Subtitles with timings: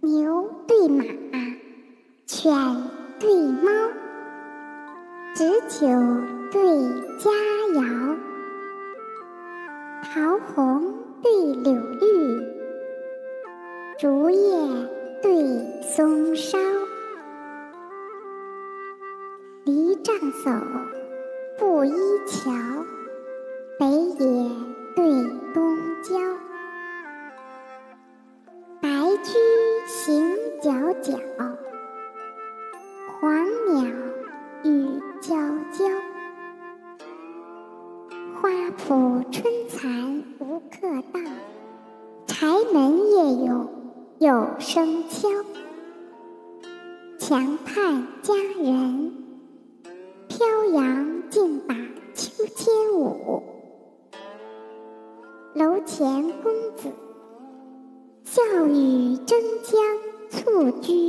[0.00, 1.04] 牛对马，
[2.24, 2.54] 犬
[3.18, 3.70] 对猫，
[5.34, 5.88] 纸酒
[6.52, 6.60] 对
[7.18, 7.30] 佳
[7.74, 8.16] 肴，
[10.04, 11.32] 桃红对
[11.64, 12.46] 柳绿，
[13.98, 14.88] 竹叶
[15.20, 16.58] 对松梢，
[19.64, 20.60] 篱杖叟
[21.58, 21.92] 布衣
[22.24, 22.52] 桥，
[23.80, 24.50] 北野
[24.94, 25.04] 对
[25.52, 26.16] 东郊。
[28.80, 28.88] 白
[29.24, 29.32] 驹
[33.38, 33.84] 黄鸟
[34.64, 35.36] 语啾
[35.72, 35.88] 啾。
[38.34, 41.20] 花圃春蚕无客到，
[42.26, 43.68] 柴门夜涌
[44.18, 45.28] 有声敲。
[47.16, 49.12] 墙畔佳人，
[50.26, 51.76] 飘扬竞把
[52.14, 53.44] 秋千舞。
[55.54, 56.88] 楼前公子。
[58.24, 59.80] 笑语争将
[60.28, 61.07] 蹴鞠。